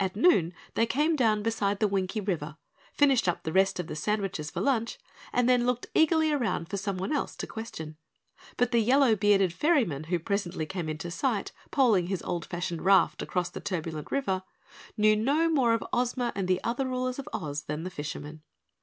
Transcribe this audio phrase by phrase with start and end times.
[0.00, 2.56] At noon they came down beside the Winkie River,
[2.94, 4.96] finished up the rest of the sandwiches for lunch,
[5.30, 7.98] and then looked eagerly around for someone else to question.
[8.56, 13.20] But the yellow bearded ferryman who presently came into sight poling his old fashioned raft
[13.20, 14.42] across the turbulent river
[14.96, 18.40] knew no more of Ozma and the other rulers of Oz than the fisherman.